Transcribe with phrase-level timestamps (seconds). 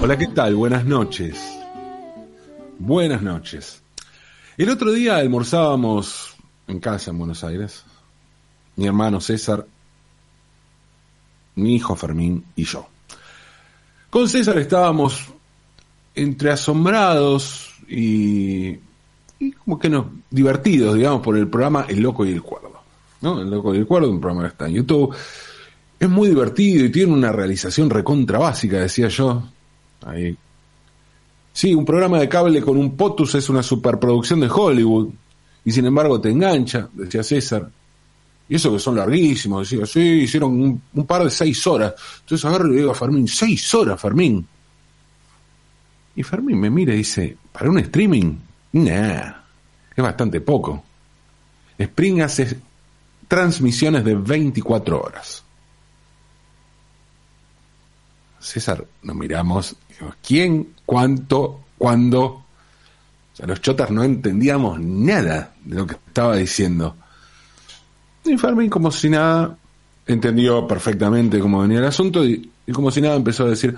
[0.00, 0.56] Hola, ¿qué tal?
[0.56, 1.40] Buenas noches.
[2.80, 3.80] Buenas noches.
[4.56, 6.34] El otro día almorzábamos
[6.66, 7.84] en casa en Buenos Aires,
[8.74, 9.64] mi hermano César,
[11.54, 12.88] mi hijo Fermín y yo.
[14.10, 15.28] Con César estábamos
[16.16, 18.78] entre asombrados y,
[19.64, 22.73] como que nos divertidos, digamos, por el programa El Loco y el Cuerdo.
[23.24, 23.40] ¿No?
[23.40, 25.14] El Loco y el Cuerdo, un programa que está en YouTube.
[25.98, 29.42] Es muy divertido y tiene una realización recontra básica, decía yo.
[30.04, 30.36] Ahí.
[31.52, 35.08] Sí, un programa de cable con un POTUS es una superproducción de Hollywood.
[35.64, 37.70] Y sin embargo te engancha, decía César.
[38.46, 41.94] Y eso que son larguísimos, decía, sí, hicieron un, un par de seis horas.
[42.20, 44.46] Entonces agarro y le digo a Fermín, seis horas, Fermín.
[46.16, 48.36] Y Fermín me mira y dice, ¿para un streaming?
[48.72, 49.32] Nah,
[49.96, 50.84] es bastante poco.
[51.78, 52.60] Spring hace
[53.28, 55.42] transmisiones de 24 horas.
[58.40, 59.76] César, nos miramos,
[60.26, 60.74] ¿quién?
[60.84, 61.60] ¿Cuánto?
[61.78, 62.24] ¿Cuándo?
[62.24, 66.96] O sea, los chotas no entendíamos nada de lo que estaba diciendo.
[68.24, 69.56] Y Fermín, como si nada,
[70.06, 73.74] entendió perfectamente cómo venía el asunto y, y como si nada empezó a decir,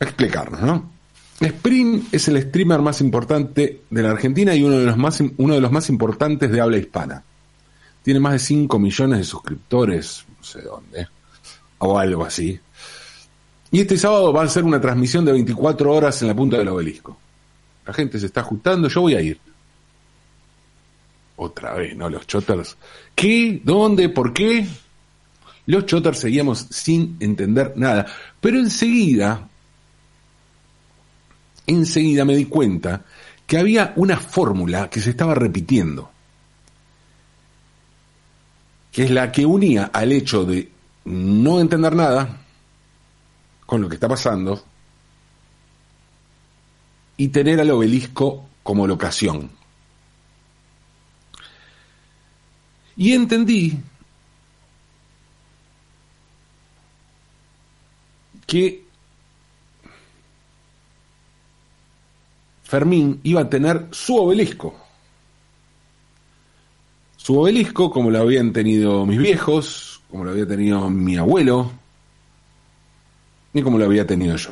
[0.00, 0.94] a explicarnos, ¿no?
[1.40, 5.54] Spring es el streamer más importante de la Argentina y uno de los más, uno
[5.54, 7.22] de los más importantes de habla hispana.
[8.04, 11.08] Tiene más de 5 millones de suscriptores, no sé dónde,
[11.78, 12.60] o algo así.
[13.70, 16.68] Y este sábado va a ser una transmisión de 24 horas en la punta del
[16.68, 17.16] obelisco.
[17.86, 19.40] La gente se está ajustando, yo voy a ir.
[21.36, 22.10] Otra vez, ¿no?
[22.10, 22.76] Los choters.
[23.14, 23.62] ¿Qué?
[23.64, 24.10] ¿Dónde?
[24.10, 24.66] ¿Por qué?
[25.66, 28.06] Los choters seguíamos sin entender nada.
[28.38, 29.48] Pero enseguida,
[31.66, 33.02] enseguida me di cuenta
[33.46, 36.13] que había una fórmula que se estaba repitiendo.
[38.94, 40.70] Que es la que unía al hecho de
[41.04, 42.40] no entender nada
[43.66, 44.64] con lo que está pasando
[47.16, 49.50] y tener al obelisco como locación.
[52.96, 53.78] Y entendí
[58.46, 58.84] que
[62.62, 64.83] Fermín iba a tener su obelisco.
[67.24, 71.70] Su obelisco, como lo habían tenido mis viejos, como lo había tenido mi abuelo,
[73.54, 74.50] y como lo había tenido yo.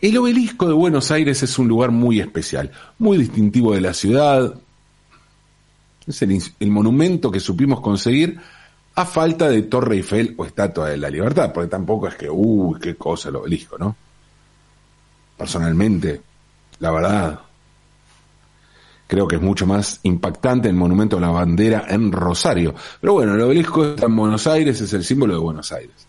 [0.00, 4.60] El obelisco de Buenos Aires es un lugar muy especial, muy distintivo de la ciudad.
[6.08, 8.40] Es el, el, monumento que supimos conseguir
[8.96, 12.80] a falta de Torre Eiffel o Estatua de la Libertad, porque tampoco es que, uy,
[12.80, 13.94] qué cosa el obelisco, ¿no?
[15.38, 16.20] Personalmente,
[16.80, 17.43] la verdad,
[19.06, 22.74] creo que es mucho más impactante el monumento a la bandera en Rosario.
[23.00, 26.06] Pero bueno, el obelisco está en Buenos Aires, es el símbolo de Buenos Aires.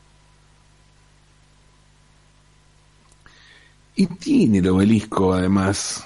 [3.96, 6.06] Y tiene el obelisco, además,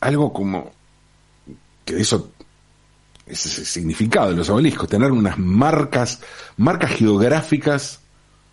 [0.00, 0.70] algo como
[1.84, 2.30] que eso
[3.26, 6.20] es el significado de los obeliscos, tener unas marcas,
[6.56, 8.00] marcas geográficas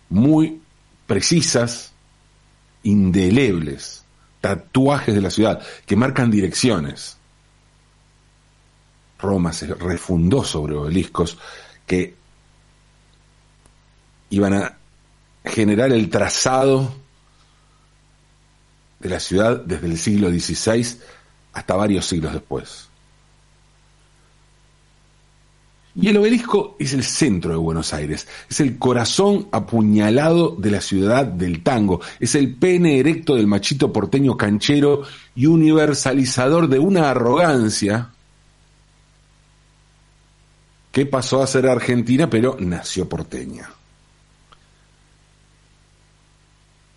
[0.08, 0.60] muy
[1.06, 1.92] precisas,
[2.82, 4.01] indelebles,
[4.42, 7.16] tatuajes de la ciudad, que marcan direcciones.
[9.18, 11.38] Roma se refundó sobre obeliscos
[11.86, 12.14] que
[14.30, 14.76] iban a
[15.44, 16.92] generar el trazado
[18.98, 20.98] de la ciudad desde el siglo XVI
[21.52, 22.88] hasta varios siglos después.
[25.94, 30.80] Y el obelisco es el centro de Buenos Aires, es el corazón apuñalado de la
[30.80, 35.02] ciudad del tango, es el pene erecto del machito porteño canchero
[35.34, 38.08] y universalizador de una arrogancia
[40.92, 43.68] que pasó a ser argentina pero nació porteña.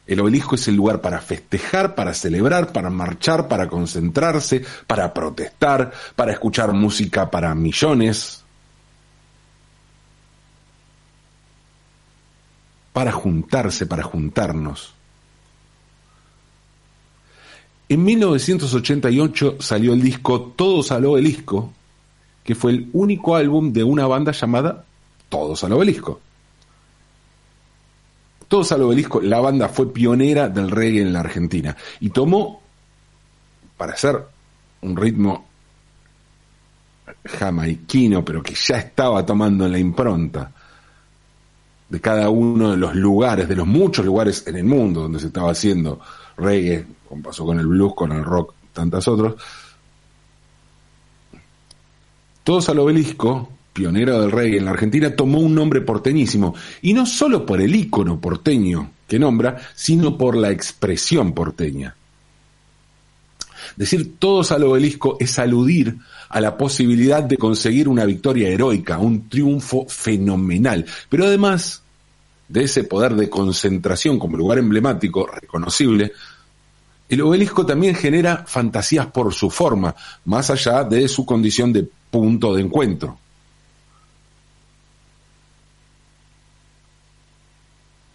[0.07, 5.91] El obelisco es el lugar para festejar, para celebrar, para marchar, para concentrarse, para protestar,
[6.16, 8.45] para escuchar música para millones,
[12.96, 14.94] para juntarse, para juntarnos.
[17.90, 21.74] En 1988 salió el disco Todos al Obelisco,
[22.42, 24.86] que fue el único álbum de una banda llamada
[25.28, 26.22] Todos al Obelisco.
[28.47, 32.62] Todos al Obelisco, la banda fue pionera del reggae en la Argentina y tomó,
[33.76, 34.26] para hacer
[34.84, 35.46] un ritmo
[37.26, 40.53] jamaiquino, pero que ya estaba tomando la impronta
[41.90, 45.28] de cada uno de los lugares, de los muchos lugares en el mundo donde se
[45.28, 45.99] estaba haciendo
[46.37, 49.35] reggae, como pasó con el blues, con el rock, tantos otros,
[52.43, 56.53] Todos al obelisco, pionero del rey en la Argentina, tomó un nombre porteñísimo,
[56.84, 61.96] y no solo por el ícono porteño que nombra, sino por la expresión porteña.
[63.76, 65.97] Decir todos al obelisco es aludir
[66.29, 71.84] a la posibilidad de conseguir una victoria heroica, un triunfo fenomenal, pero además
[72.47, 76.12] de ese poder de concentración como lugar emblemático, reconocible,
[77.08, 79.96] el obelisco también genera fantasías por su forma,
[80.26, 83.20] más allá de su condición de punto de encuentro.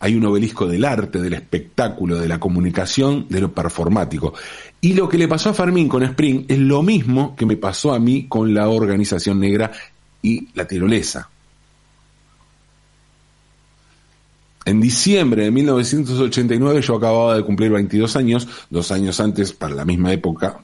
[0.00, 4.34] Hay un obelisco del arte, del espectáculo, de la comunicación, de lo performático.
[4.80, 7.92] Y lo que le pasó a Fermín con Spring es lo mismo que me pasó
[7.92, 9.70] a mí con la organización negra
[10.22, 11.28] y la tirolesa.
[14.64, 19.84] En diciembre de 1989 yo acababa de cumplir 22 años, dos años antes, para la
[19.84, 20.60] misma época,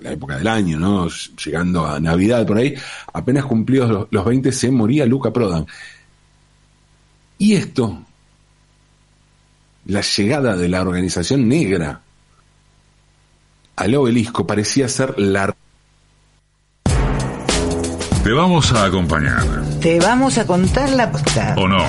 [0.00, 1.08] la época del año, ¿no?
[1.44, 2.74] Llegando a Navidad por ahí,
[3.12, 5.66] apenas cumplidos los 20 se moría Luca Prodan.
[7.42, 7.98] Y esto,
[9.86, 12.00] la llegada de la organización negra
[13.74, 15.52] al obelisco parecía ser la...
[18.22, 19.42] Te vamos a acompañar.
[19.80, 21.56] Te vamos a contar la posta.
[21.58, 21.84] ¿O no?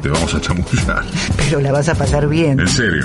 [0.00, 1.04] Te vamos a chamullar.
[1.36, 2.60] Pero la vas a pasar bien.
[2.60, 3.04] En serio.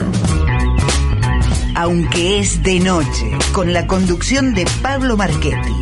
[1.75, 5.75] Aunque es de noche, con la conducción de Pablo Marchetti.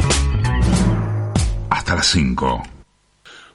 [1.70, 2.77] Hasta las 5.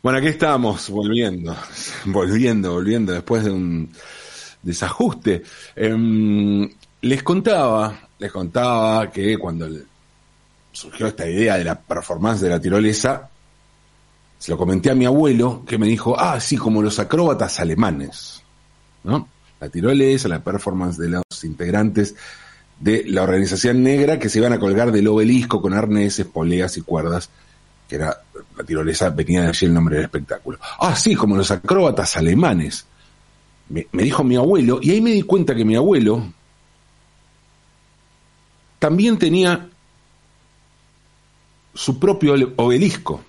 [0.02, 1.54] Bueno, aquí estamos, volviendo,
[2.06, 3.88] volviendo, volviendo, después de un
[4.60, 5.44] desajuste.
[5.76, 6.68] Em,
[7.02, 9.68] les contaba, les contaba que cuando
[10.72, 13.30] surgió esta idea de la performance de la tirolesa,
[14.38, 18.42] se lo comenté a mi abuelo, que me dijo, ah, sí, como los acróbatas alemanes,
[19.04, 19.28] ¿no?
[19.60, 22.16] La tirolesa, la performance de los integrantes
[22.80, 26.80] de la organización negra que se iban a colgar del obelisco con arneses, poleas y
[26.80, 27.30] cuerdas,
[27.92, 28.22] que era
[28.56, 30.58] la tirolesa, venía de allí el nombre del espectáculo.
[30.80, 32.86] Ah, sí, como los acróbatas alemanes.
[33.68, 36.24] Me, me dijo mi abuelo, y ahí me di cuenta que mi abuelo
[38.78, 39.68] también tenía
[41.74, 43.22] su propio obelisco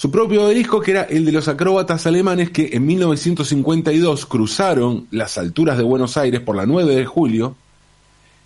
[0.00, 5.36] su propio obelisco, que era el de los acróbatas alemanes que en 1952 cruzaron las
[5.36, 7.54] alturas de Buenos Aires por la 9 de julio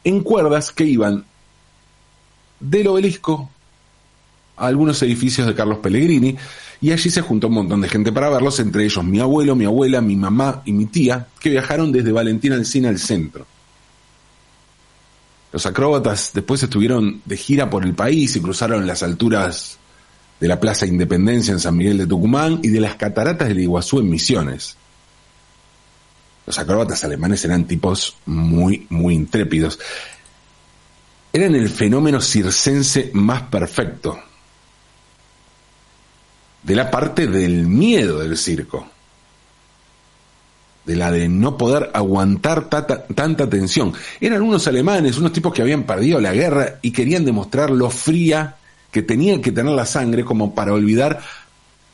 [0.03, 1.25] en cuerdas que iban
[2.59, 3.51] del obelisco
[4.57, 6.37] a algunos edificios de Carlos Pellegrini
[6.81, 9.65] y allí se juntó un montón de gente para verlos, entre ellos mi abuelo, mi
[9.65, 13.47] abuela, mi mamá y mi tía, que viajaron desde Valentina Alcina al centro.
[15.53, 19.79] Los acróbatas después estuvieron de gira por el país y cruzaron las alturas
[20.41, 24.01] de la Plaza Independencia en San Miguel de Tucumán y de las cataratas del Iguazú
[24.01, 24.77] en Misiones.
[26.45, 29.79] Los acróbatas alemanes eran tipos muy, muy intrépidos.
[31.33, 34.19] Eran el fenómeno circense más perfecto.
[36.65, 38.89] De la parte del miedo del circo.
[40.85, 43.93] De la de no poder aguantar tanta tensión.
[44.21, 48.57] Eran unos alemanes, unos tipos que habían perdido la guerra y querían demostrar lo fría
[48.91, 51.21] que tenían que tener la sangre como para olvidar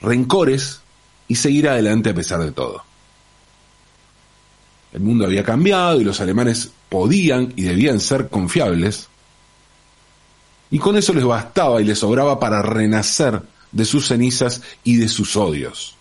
[0.00, 0.80] rencores
[1.28, 2.82] y seguir adelante a pesar de todo.
[4.92, 9.08] El mundo había cambiado y los alemanes podían y debían ser confiables.
[10.70, 13.40] Y con eso les bastaba y les sobraba para renacer
[13.72, 15.96] de sus cenizas y de sus odios.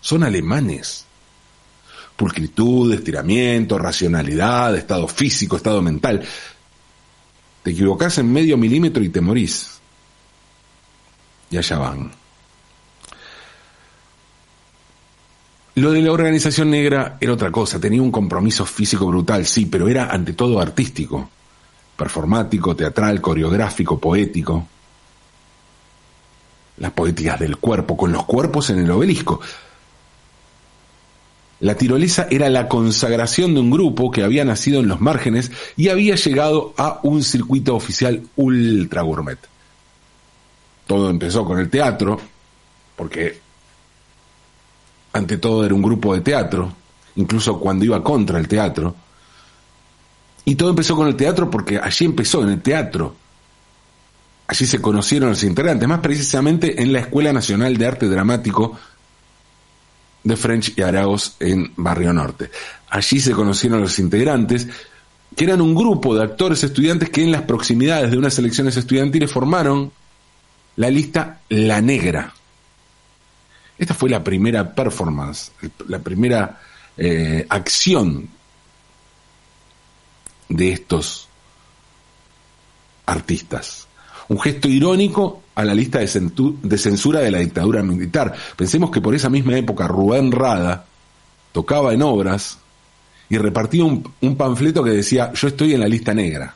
[0.00, 1.04] Son alemanes.
[2.16, 6.24] Pulcritud, estiramiento, racionalidad, estado físico, estado mental.
[7.62, 9.76] Te equivocás en medio milímetro y te morís
[11.50, 12.10] y allá van.
[15.76, 19.88] Lo de la organización negra era otra cosa, tenía un compromiso físico brutal, sí, pero
[19.88, 21.28] era ante todo artístico,
[21.96, 24.66] performático, teatral, coreográfico, poético.
[26.78, 29.40] Las poéticas del cuerpo, con los cuerpos en el obelisco.
[31.60, 35.88] La tirolesa era la consagración de un grupo que había nacido en los márgenes y
[35.88, 39.38] había llegado a un circuito oficial ultra gourmet
[40.86, 42.18] todo empezó con el teatro,
[42.94, 43.40] porque
[45.12, 46.72] ante todo era un grupo de teatro,
[47.16, 48.94] incluso cuando iba contra el teatro.
[50.44, 53.16] Y todo empezó con el teatro porque allí empezó, en el teatro.
[54.48, 58.78] Allí se conocieron los integrantes, más precisamente en la Escuela Nacional de Arte Dramático
[60.22, 62.50] de French y Araos en Barrio Norte.
[62.88, 64.68] Allí se conocieron los integrantes,
[65.34, 69.30] que eran un grupo de actores estudiantes que en las proximidades de unas elecciones estudiantiles
[69.30, 69.92] formaron
[70.76, 72.32] la lista La Negra.
[73.78, 75.52] Esta fue la primera performance,
[75.88, 76.60] la primera
[76.96, 78.28] eh, acción
[80.48, 81.28] de estos
[83.04, 83.85] artistas.
[84.28, 88.34] Un gesto irónico a la lista de, censura de la dictadura militar.
[88.56, 90.84] Pensemos que por esa misma época Rubén Rada
[91.52, 92.58] tocaba en obras
[93.28, 96.54] y repartía un panfleto que decía yo estoy en la lista negra.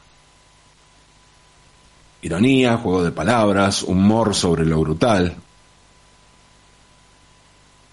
[2.23, 5.37] Ironía, juego de palabras, humor sobre lo brutal.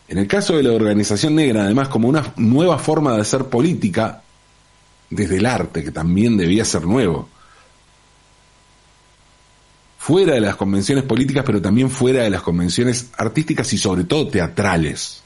[0.09, 4.21] En el caso de la organización negra, además, como una nueva forma de hacer política
[5.09, 7.29] desde el arte, que también debía ser nuevo.
[10.07, 14.29] Fuera de las convenciones políticas, pero también fuera de las convenciones artísticas y sobre todo
[14.29, 15.21] teatrales.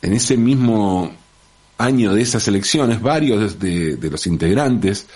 [0.00, 1.12] En ese mismo
[1.76, 5.06] año de esas elecciones, varios de, los integrantes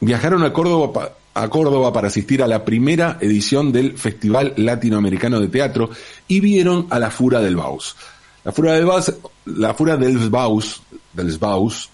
[0.00, 5.48] viajaron a Córdoba, a Córdoba para asistir a la primera edición del Festival Latinoamericano de
[5.48, 5.90] Teatro
[6.28, 7.94] y vieron a la Fura del Baus.
[8.46, 10.82] La Fura del Baus,
[11.38, 11.90] Baus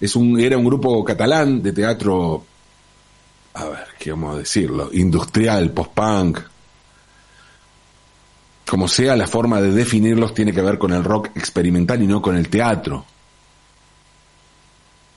[0.00, 2.44] es un, era un grupo catalán de teatro,
[3.54, 4.90] a ver, ¿qué vamos a decirlo?
[4.92, 6.40] Industrial, post-punk.
[8.68, 12.20] Como sea, la forma de definirlos tiene que ver con el rock experimental y no
[12.20, 13.06] con el teatro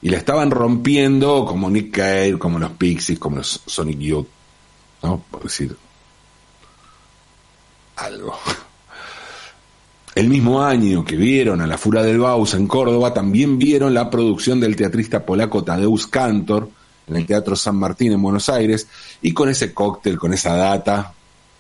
[0.02, 4.28] y la estaban rompiendo como Nick Cave, como los Pixies, como los Sonic Youth,
[5.04, 5.24] ¿no?
[5.30, 5.76] Por decir
[7.98, 8.38] algo.
[10.14, 14.10] El mismo año que vieron a la Fura del Baus en Córdoba, también vieron la
[14.10, 16.70] producción del teatrista polaco Tadeusz Kantor
[17.08, 18.88] en el Teatro San Martín en Buenos Aires,
[19.22, 21.14] y con ese cóctel, con esa data,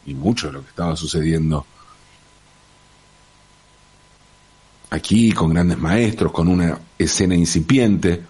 [0.05, 1.65] y mucho de lo que estaba sucediendo
[4.89, 8.22] aquí, con grandes maestros, con una escena incipiente,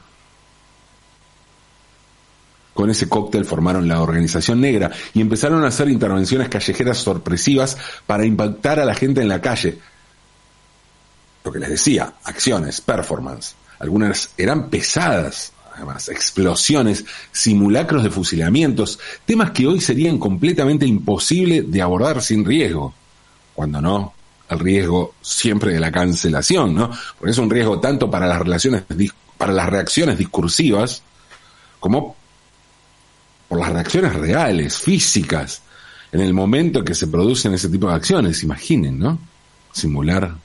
[2.74, 8.26] con ese cóctel formaron la organización negra y empezaron a hacer intervenciones callejeras sorpresivas para
[8.26, 9.78] impactar a la gente en la calle.
[11.44, 13.56] Lo que les decía, acciones, performance.
[13.80, 21.82] Algunas eran pesadas, además, explosiones, simulacros de fusilamientos, temas que hoy serían completamente imposible de
[21.82, 22.94] abordar sin riesgo.
[23.56, 24.14] Cuando no,
[24.50, 26.92] el riesgo siempre de la cancelación, ¿no?
[27.18, 28.84] Porque es un riesgo tanto para las relaciones,
[29.38, 31.02] para las reacciones discursivas,
[31.80, 32.16] como
[33.48, 35.62] por las reacciones reales, físicas,
[36.12, 39.18] en el momento que se producen ese tipo de acciones, imaginen, ¿no?
[39.72, 40.36] Simular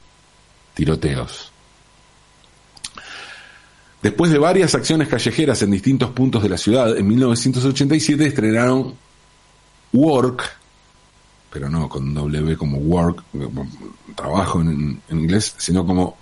[0.77, 1.51] tiroteos.
[4.03, 8.95] Después de varias acciones callejeras en distintos puntos de la ciudad, en 1987 estrenaron
[9.93, 10.43] Work,
[11.51, 13.25] pero no con W como work,
[14.15, 16.17] trabajo en, en inglés, sino como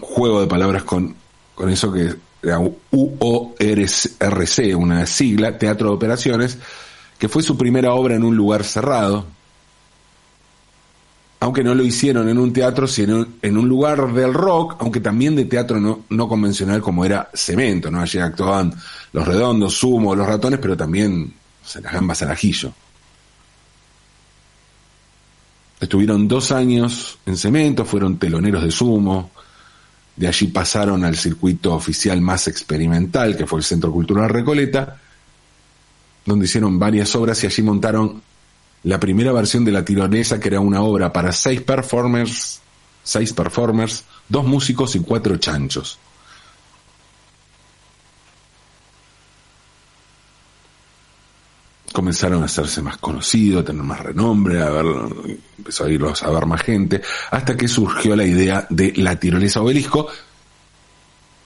[0.00, 1.14] juego de palabras con,
[1.54, 6.58] con eso que era UORC, una sigla, Teatro de Operaciones,
[7.18, 9.26] que fue su primera obra en un lugar cerrado,
[11.42, 15.34] aunque no lo hicieron en un teatro, sino en un lugar del rock, aunque también
[15.34, 18.00] de teatro no, convencional como era Cemento, ¿no?
[18.00, 18.72] Allí actuaban
[19.12, 21.34] los redondos, Sumo, los ratones, pero también
[21.64, 22.72] o sea, las gambas al ajillo.
[25.80, 29.32] Estuvieron dos años en Cemento, fueron teloneros de Sumo,
[30.14, 34.96] de allí pasaron al circuito oficial más experimental, que fue el Centro Cultural Recoleta,
[36.24, 38.22] donde hicieron varias obras y allí montaron
[38.84, 42.60] la primera versión de La Tironesa, que era una obra para seis performers,
[43.02, 45.98] seis performers, dos músicos y cuatro chanchos.
[51.92, 54.86] Comenzaron a hacerse más conocidos, a tener más renombre, a ver,
[55.58, 59.60] empezó a irlos a ver más gente, hasta que surgió la idea de la tirolesa
[59.60, 60.08] obelisco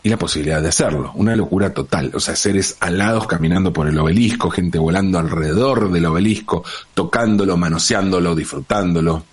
[0.06, 1.10] y la posibilidad de hacerlo.
[1.16, 2.12] Una locura total.
[2.14, 6.62] O sea, seres alados caminando por el obelisco, gente volando alrededor del obelisco,
[6.94, 9.24] tocándolo, manoseándolo, disfrutándolo.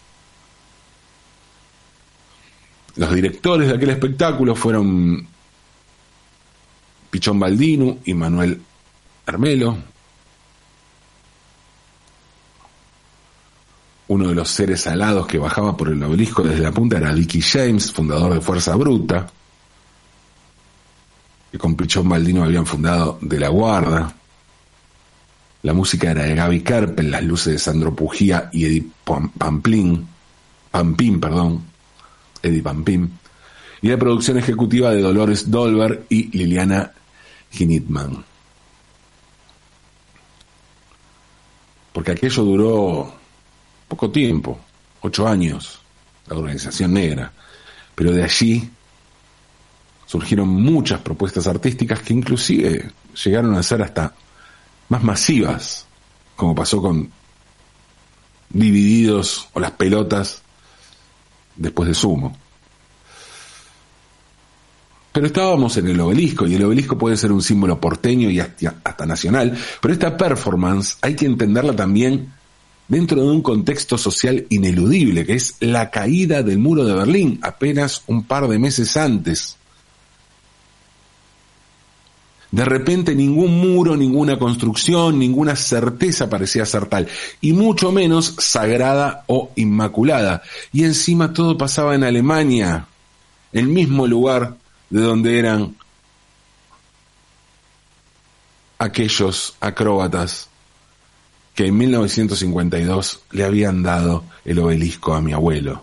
[2.95, 5.27] Los directores de aquel espectáculo fueron
[7.11, 8.59] Pichón Baldino y Manuel
[9.27, 9.77] Armelo.
[14.07, 17.43] Uno de los seres alados que bajaba por el obelisco desde la punta era Dickie
[17.43, 19.31] James, fundador de Fuerza Bruta
[21.53, 24.11] que con Pichón Baldino habían fundado De la Guarda.
[25.61, 30.07] La música era de Gaby Kerpel, las luces de Sandro Pujía y Eddie Pam- Pamplín,
[30.71, 31.63] Pampín, perdón,
[32.41, 33.19] Eddie Pampín,
[33.83, 36.91] y la producción ejecutiva de Dolores Dolber y Liliana
[37.51, 38.25] Hinitman.
[41.93, 43.13] Porque aquello duró
[43.87, 44.59] poco tiempo,
[45.01, 45.79] ocho años,
[46.25, 47.31] la organización negra,
[47.93, 48.67] pero de allí
[50.13, 52.91] surgieron muchas propuestas artísticas que inclusive
[53.25, 54.13] llegaron a ser hasta
[54.89, 55.87] más masivas,
[56.35, 57.09] como pasó con
[58.47, 60.43] Divididos o las pelotas
[61.55, 62.37] después de Sumo.
[65.11, 68.75] Pero estábamos en el obelisco y el obelisco puede ser un símbolo porteño y hasta,
[68.83, 72.31] hasta nacional, pero esta performance hay que entenderla también
[72.87, 78.03] dentro de un contexto social ineludible, que es la caída del muro de Berlín apenas
[78.05, 79.57] un par de meses antes.
[82.53, 87.07] De repente ningún muro, ninguna construcción, ninguna certeza parecía ser tal,
[87.41, 90.43] y mucho menos sagrada o inmaculada.
[90.71, 92.85] Y encima todo pasaba en Alemania,
[93.53, 94.55] el mismo lugar
[94.91, 95.75] de donde eran
[98.77, 100.47] aquellos acróbatas
[101.55, 105.81] que en 1952 le habían dado el obelisco a mi abuelo.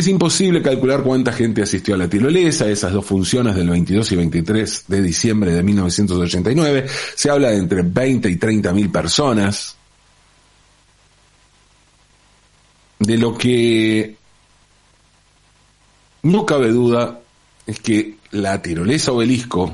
[0.00, 4.16] Es imposible calcular cuánta gente asistió a la tirolesa, esas dos funciones del 22 y
[4.16, 6.86] 23 de diciembre de 1989.
[7.14, 9.76] Se habla de entre 20 y 30 mil personas.
[12.98, 14.16] De lo que
[16.22, 17.20] no cabe duda
[17.66, 19.70] es que la tirolesa obelisco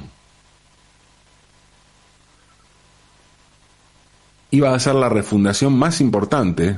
[4.51, 6.75] iba a ser la refundación más importante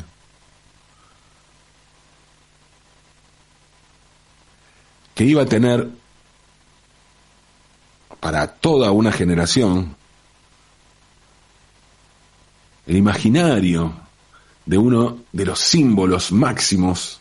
[5.18, 5.88] que iba a tener
[8.20, 9.96] para toda una generación
[12.86, 13.94] el imaginario
[14.64, 17.18] de uno de los símbolos máximos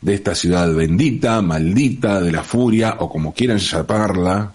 [0.00, 4.54] de esta ciudad bendita, maldita, de la furia, o como quieran llamarla,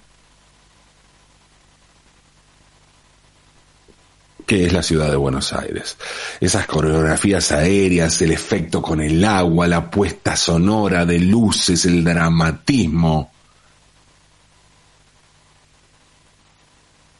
[4.47, 5.97] que es la ciudad de Buenos Aires.
[6.39, 13.29] Esas coreografías aéreas, el efecto con el agua, la puesta sonora de luces, el dramatismo.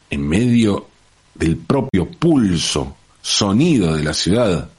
[0.08, 0.88] En medio
[1.34, 4.70] del propio pulso, sonido de la ciudad.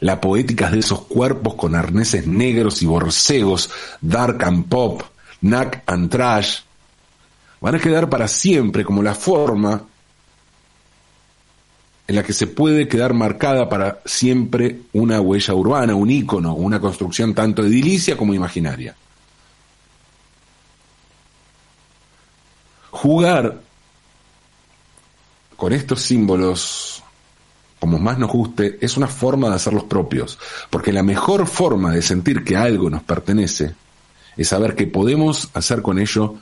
[0.00, 3.70] La poética de esos cuerpos con arneses negros y borcegos,
[4.02, 5.02] dark and pop,
[5.40, 6.60] knack and trash,
[7.60, 9.84] van a quedar para siempre como la forma
[12.08, 16.80] en la que se puede quedar marcada para siempre una huella urbana, un ícono, una
[16.80, 18.96] construcción tanto edilicia como imaginaria.
[22.90, 23.60] Jugar
[25.54, 27.02] con estos símbolos,
[27.78, 30.38] como más nos guste, es una forma de hacerlos propios,
[30.70, 33.74] porque la mejor forma de sentir que algo nos pertenece
[34.34, 36.36] es saber que podemos hacer con ello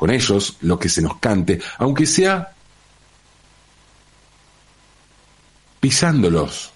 [0.00, 2.54] con ellos lo que se nos cante, aunque sea
[5.78, 6.72] pisándolos.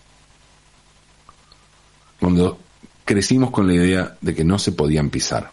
[2.20, 2.58] Cuando
[3.02, 5.50] crecimos con la idea de que no se podían pisar.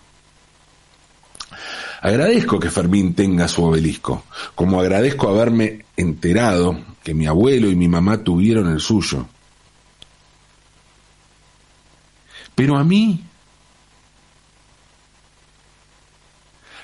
[2.02, 7.88] Agradezco que Fermín tenga su obelisco, como agradezco haberme enterado que mi abuelo y mi
[7.88, 9.28] mamá tuvieron el suyo.
[12.54, 13.24] Pero a mí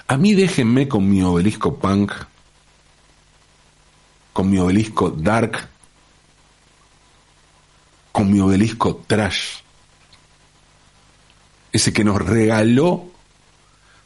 [0.08, 2.14] A mí déjenme con mi obelisco punk,
[4.32, 5.68] con mi obelisco dark,
[8.14, 9.58] con mi obelisco trash.
[11.72, 13.12] Ese que nos regaló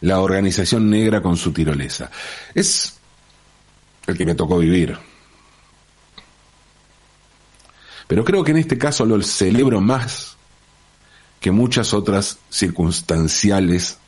[0.01, 2.09] la organización negra con su tirolesa.
[2.55, 2.99] Es
[4.07, 4.97] el que me tocó vivir.
[8.07, 10.35] Pero creo que en este caso lo celebro más
[11.39, 14.00] que muchas otras circunstanciales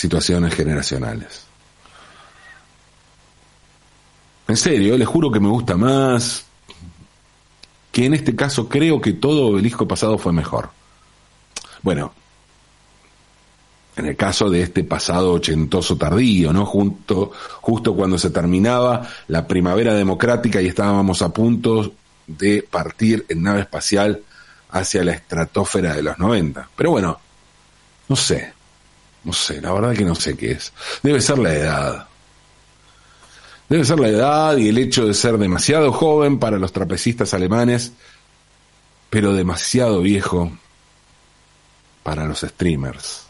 [0.00, 1.44] situaciones generacionales.
[4.48, 6.44] En serio, les juro que me gusta más,
[7.92, 10.70] que en este caso creo que todo obelisco pasado fue mejor.
[11.82, 12.12] Bueno,
[13.96, 16.64] en el caso de este pasado ochentoso tardío, ¿no?
[16.64, 21.92] Junto, justo cuando se terminaba la primavera democrática y estábamos a punto
[22.26, 24.22] de partir en nave espacial
[24.70, 26.70] hacia la estratosfera de los 90.
[26.74, 27.20] Pero bueno,
[28.08, 28.52] no sé,
[29.24, 30.72] no sé, la verdad que no sé qué es.
[31.02, 32.08] Debe ser la edad.
[33.68, 37.92] Debe ser la edad y el hecho de ser demasiado joven para los trapecistas alemanes,
[39.10, 40.50] pero demasiado viejo
[42.02, 43.26] para los streamers.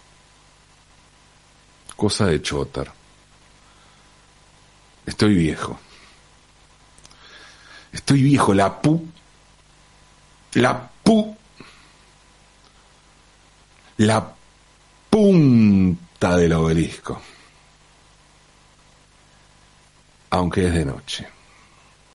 [1.97, 2.93] Cosa de chotar.
[5.05, 5.79] Estoy viejo.
[7.93, 9.05] Estoy viejo, la pu.
[10.55, 11.37] La pu.
[13.99, 14.40] La
[15.21, 17.21] punta del obelisco,
[20.31, 21.29] aunque es de noche.